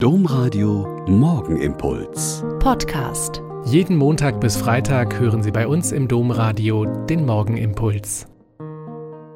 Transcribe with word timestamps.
Domradio 0.00 1.04
Morgenimpuls. 1.08 2.44
Podcast. 2.60 3.42
Jeden 3.64 3.96
Montag 3.96 4.40
bis 4.40 4.56
Freitag 4.56 5.18
hören 5.18 5.42
Sie 5.42 5.50
bei 5.50 5.66
uns 5.66 5.90
im 5.90 6.06
Domradio 6.06 6.84
den 6.84 7.26
Morgenimpuls. 7.26 8.28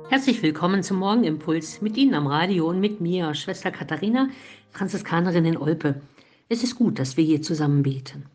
Herzlich 0.09 0.41
willkommen 0.41 0.85
zum 0.85 0.99
Morgenimpuls 0.99 1.83
mit 1.83 1.97
Ihnen 1.97 2.15
am 2.15 2.29
Radio 2.29 2.69
und 2.69 2.79
mit 2.79 3.01
mir, 3.01 3.35
Schwester 3.35 3.73
Katharina, 3.73 4.29
Franziskanerin 4.71 5.47
in 5.47 5.57
Olpe. 5.57 6.01
Es 6.49 6.63
ist 6.63 6.77
gut, 6.77 7.01
dass 7.01 7.17
wir 7.17 7.25
hier 7.25 7.43
zusammen 7.43 7.83
beten. 7.83 8.27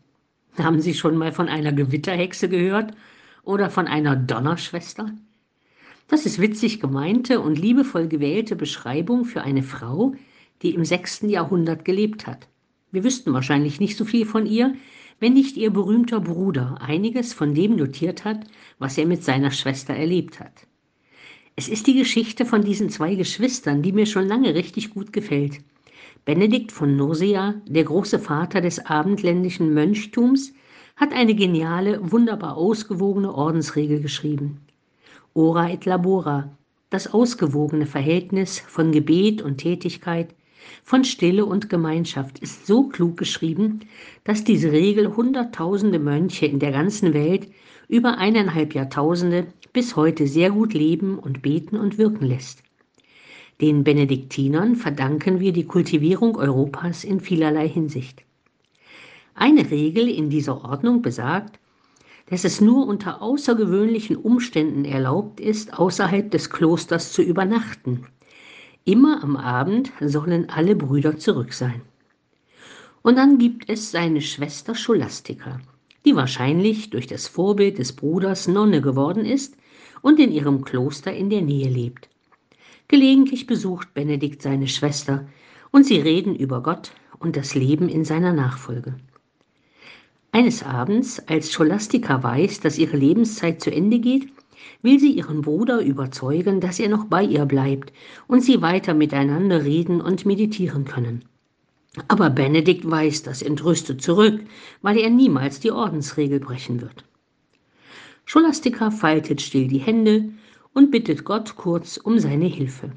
Haben 0.58 0.82
Sie 0.82 0.92
schon 0.92 1.16
mal 1.16 1.32
von 1.32 1.48
einer 1.48 1.72
Gewitterhexe 1.72 2.50
gehört 2.50 2.92
oder 3.42 3.70
von 3.70 3.86
einer 3.86 4.16
Donnerschwester? 4.16 5.12
Das 6.08 6.26
ist 6.26 6.38
witzig 6.38 6.78
gemeinte 6.78 7.40
und 7.40 7.58
liebevoll 7.58 8.06
gewählte 8.06 8.54
Beschreibung 8.54 9.24
für 9.24 9.40
eine 9.40 9.62
Frau, 9.62 10.12
die 10.12 10.18
im 10.62 10.84
sechsten 10.84 11.28
Jahrhundert 11.28 11.84
gelebt 11.84 12.26
hat. 12.26 12.48
Wir 12.90 13.04
wüssten 13.04 13.32
wahrscheinlich 13.32 13.80
nicht 13.80 13.96
so 13.96 14.04
viel 14.04 14.26
von 14.26 14.46
ihr, 14.46 14.74
wenn 15.20 15.34
nicht 15.34 15.56
ihr 15.56 15.70
berühmter 15.70 16.20
Bruder 16.20 16.78
einiges 16.80 17.32
von 17.32 17.54
dem 17.54 17.76
notiert 17.76 18.24
hat, 18.24 18.46
was 18.78 18.98
er 18.98 19.06
mit 19.06 19.24
seiner 19.24 19.50
Schwester 19.50 19.94
erlebt 19.94 20.40
hat. 20.40 20.66
Es 21.56 21.68
ist 21.68 21.86
die 21.86 21.94
Geschichte 21.94 22.46
von 22.46 22.62
diesen 22.62 22.88
zwei 22.88 23.14
Geschwistern, 23.16 23.82
die 23.82 23.92
mir 23.92 24.06
schon 24.06 24.28
lange 24.28 24.54
richtig 24.54 24.90
gut 24.90 25.12
gefällt. 25.12 25.60
Benedikt 26.24 26.72
von 26.72 26.96
Nursia, 26.96 27.54
der 27.66 27.84
große 27.84 28.18
Vater 28.18 28.60
des 28.60 28.84
abendländischen 28.86 29.74
Mönchtums, 29.74 30.52
hat 30.94 31.12
eine 31.12 31.34
geniale, 31.34 32.12
wunderbar 32.12 32.56
ausgewogene 32.56 33.34
Ordensregel 33.34 34.00
geschrieben. 34.00 34.60
Ora 35.34 35.70
et 35.70 35.84
labora, 35.84 36.56
das 36.90 37.12
ausgewogene 37.12 37.86
Verhältnis 37.86 38.60
von 38.60 38.92
Gebet 38.92 39.42
und 39.42 39.58
Tätigkeit, 39.58 40.34
von 40.82 41.04
Stille 41.04 41.44
und 41.44 41.68
Gemeinschaft 41.68 42.38
ist 42.38 42.66
so 42.66 42.84
klug 42.84 43.16
geschrieben, 43.16 43.80
dass 44.24 44.44
diese 44.44 44.72
Regel 44.72 45.16
Hunderttausende 45.16 45.98
Mönche 45.98 46.46
in 46.46 46.58
der 46.58 46.72
ganzen 46.72 47.14
Welt 47.14 47.48
über 47.88 48.18
eineinhalb 48.18 48.74
Jahrtausende 48.74 49.46
bis 49.72 49.96
heute 49.96 50.26
sehr 50.26 50.50
gut 50.50 50.74
leben 50.74 51.18
und 51.18 51.42
beten 51.42 51.76
und 51.76 51.98
wirken 51.98 52.26
lässt. 52.26 52.62
Den 53.60 53.84
Benediktinern 53.84 54.76
verdanken 54.76 55.40
wir 55.40 55.52
die 55.52 55.66
Kultivierung 55.66 56.36
Europas 56.36 57.04
in 57.04 57.20
vielerlei 57.20 57.68
Hinsicht. 57.68 58.22
Eine 59.34 59.70
Regel 59.70 60.08
in 60.08 60.30
dieser 60.30 60.64
Ordnung 60.64 61.02
besagt, 61.02 61.58
dass 62.30 62.44
es 62.44 62.60
nur 62.60 62.86
unter 62.86 63.22
außergewöhnlichen 63.22 64.16
Umständen 64.16 64.84
erlaubt 64.84 65.40
ist, 65.40 65.78
außerhalb 65.78 66.30
des 66.30 66.50
Klosters 66.50 67.12
zu 67.12 67.22
übernachten 67.22 68.06
Immer 68.88 69.22
am 69.22 69.36
Abend 69.36 69.92
sollen 70.00 70.48
alle 70.48 70.74
Brüder 70.74 71.18
zurück 71.18 71.52
sein. 71.52 71.82
Und 73.02 73.18
dann 73.18 73.36
gibt 73.36 73.68
es 73.68 73.90
seine 73.90 74.22
Schwester 74.22 74.74
Scholastica, 74.74 75.60
die 76.06 76.16
wahrscheinlich 76.16 76.88
durch 76.88 77.06
das 77.06 77.28
Vorbild 77.28 77.76
des 77.76 77.92
Bruders 77.92 78.48
Nonne 78.48 78.80
geworden 78.80 79.26
ist 79.26 79.58
und 80.00 80.18
in 80.18 80.32
ihrem 80.32 80.64
Kloster 80.64 81.12
in 81.12 81.28
der 81.28 81.42
Nähe 81.42 81.68
lebt. 81.68 82.08
Gelegentlich 82.88 83.46
besucht 83.46 83.92
Benedikt 83.92 84.40
seine 84.40 84.68
Schwester 84.68 85.28
und 85.70 85.84
sie 85.84 85.98
reden 85.98 86.34
über 86.34 86.62
Gott 86.62 86.92
und 87.18 87.36
das 87.36 87.54
Leben 87.54 87.90
in 87.90 88.06
seiner 88.06 88.32
Nachfolge. 88.32 88.96
Eines 90.32 90.62
Abends, 90.62 91.20
als 91.28 91.52
Scholastica 91.52 92.22
weiß, 92.22 92.60
dass 92.60 92.78
ihre 92.78 92.96
Lebenszeit 92.96 93.60
zu 93.60 93.70
Ende 93.70 93.98
geht, 93.98 94.32
will 94.82 94.98
sie 94.98 95.12
ihren 95.12 95.42
Bruder 95.42 95.80
überzeugen, 95.80 96.60
dass 96.60 96.78
er 96.78 96.88
noch 96.88 97.06
bei 97.06 97.22
ihr 97.22 97.44
bleibt 97.46 97.92
und 98.26 98.42
sie 98.42 98.62
weiter 98.62 98.94
miteinander 98.94 99.64
reden 99.64 100.00
und 100.00 100.26
meditieren 100.26 100.84
können. 100.84 101.24
Aber 102.06 102.30
Benedikt 102.30 102.88
weist 102.88 103.26
das 103.26 103.42
entrüstet 103.42 104.02
zurück, 104.02 104.40
weil 104.82 104.98
er 104.98 105.10
niemals 105.10 105.58
die 105.60 105.72
Ordensregel 105.72 106.38
brechen 106.38 106.80
wird. 106.80 107.04
Scholastica 108.24 108.90
faltet 108.90 109.40
still 109.40 109.66
die 109.66 109.78
Hände 109.78 110.28
und 110.74 110.90
bittet 110.90 111.24
Gott 111.24 111.56
kurz 111.56 111.96
um 111.96 112.18
seine 112.18 112.44
Hilfe. 112.44 112.92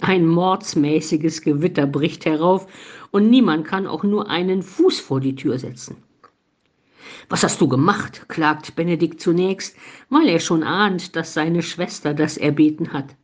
Ein 0.00 0.26
mordsmäßiges 0.26 1.42
Gewitter 1.42 1.86
bricht 1.86 2.24
herauf 2.24 2.68
und 3.10 3.28
niemand 3.28 3.66
kann 3.66 3.86
auch 3.86 4.04
nur 4.04 4.30
einen 4.30 4.62
Fuß 4.62 5.00
vor 5.00 5.20
die 5.20 5.34
Tür 5.34 5.58
setzen. 5.58 5.96
Was 7.30 7.42
hast 7.42 7.60
du 7.60 7.68
gemacht? 7.68 8.26
klagt 8.28 8.74
Benedikt 8.74 9.20
zunächst, 9.20 9.76
weil 10.08 10.28
er 10.28 10.40
schon 10.40 10.62
ahnt, 10.62 11.14
dass 11.14 11.34
seine 11.34 11.62
Schwester 11.62 12.14
das 12.14 12.38
erbeten 12.38 12.94
hat. 12.94 13.14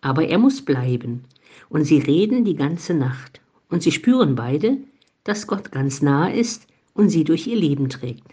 Aber 0.00 0.28
er 0.28 0.38
muss 0.38 0.62
bleiben, 0.62 1.24
und 1.68 1.84
sie 1.84 1.98
reden 1.98 2.44
die 2.44 2.54
ganze 2.54 2.94
Nacht, 2.94 3.40
und 3.68 3.82
sie 3.82 3.90
spüren 3.90 4.36
beide, 4.36 4.76
dass 5.24 5.48
Gott 5.48 5.72
ganz 5.72 6.02
nah 6.02 6.28
ist 6.28 6.68
und 6.94 7.08
sie 7.08 7.24
durch 7.24 7.48
ihr 7.48 7.56
Leben 7.56 7.88
trägt. 7.88 8.28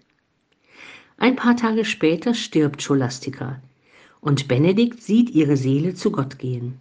Ein 1.18 1.36
paar 1.36 1.56
Tage 1.56 1.86
später 1.86 2.36
stirbt 2.36 2.84
Scholastica, 2.84 3.60
und 4.22 4.48
Benedikt 4.48 5.02
sieht 5.02 5.31
ihre 5.31 5.58
Seele 5.58 5.96
zu 5.96 6.12
Gott 6.12 6.38
gehen. 6.38 6.78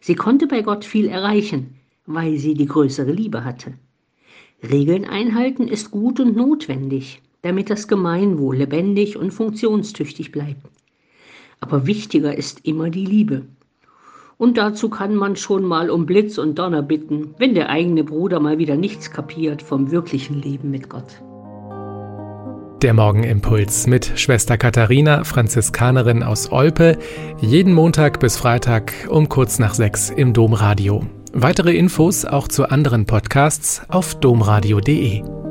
Sie 0.00 0.16
konnte 0.16 0.48
bei 0.48 0.62
Gott 0.62 0.84
viel 0.84 1.06
erreichen, 1.06 1.78
weil 2.04 2.36
sie 2.36 2.54
die 2.54 2.66
größere 2.66 3.12
Liebe 3.12 3.44
hatte. 3.44 3.74
Regeln 4.62 5.04
einhalten 5.04 5.68
ist 5.68 5.92
gut 5.92 6.18
und 6.18 6.36
notwendig, 6.36 7.22
damit 7.44 7.68
das 7.68 7.88
Gemeinwohl 7.88 8.56
lebendig 8.56 9.16
und 9.16 9.30
funktionstüchtig 9.30 10.32
bleibt. 10.32 10.66
Aber 11.60 11.86
wichtiger 11.86 12.36
ist 12.36 12.64
immer 12.64 12.90
die 12.90 13.04
Liebe. 13.04 13.42
Und 14.38 14.56
dazu 14.56 14.88
kann 14.88 15.14
man 15.14 15.36
schon 15.36 15.62
mal 15.62 15.90
um 15.90 16.06
Blitz 16.06 16.38
und 16.38 16.58
Donner 16.58 16.82
bitten, 16.82 17.34
wenn 17.38 17.54
der 17.54 17.68
eigene 17.68 18.02
Bruder 18.02 18.40
mal 18.40 18.58
wieder 18.58 18.76
nichts 18.76 19.10
kapiert 19.10 19.62
vom 19.62 19.90
wirklichen 19.90 20.40
Leben 20.40 20.70
mit 20.70 20.88
Gott. 20.88 21.22
Der 22.82 22.94
Morgenimpuls 22.94 23.86
mit 23.86 24.12
Schwester 24.16 24.58
Katharina, 24.58 25.24
Franziskanerin 25.24 26.22
aus 26.22 26.50
Olpe, 26.50 26.98
jeden 27.40 27.72
Montag 27.72 28.20
bis 28.20 28.36
Freitag 28.36 28.92
um 29.08 29.28
kurz 29.28 29.58
nach 29.58 29.74
sechs 29.74 30.10
im 30.10 30.32
Domradio. 30.32 31.06
Weitere 31.32 31.76
Infos 31.76 32.24
auch 32.24 32.48
zu 32.48 32.68
anderen 32.68 33.06
Podcasts 33.06 33.82
auf 33.88 34.14
domradio.de. 34.14 35.43